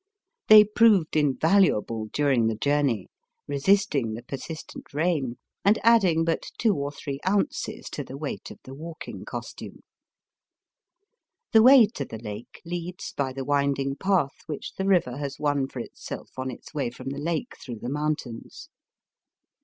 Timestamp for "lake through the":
17.19-17.87